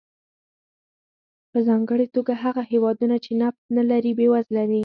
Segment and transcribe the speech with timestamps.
[1.51, 4.79] په ځانګړې توګه هغه هېوادونه چې نفت نه لري بېوزله دي.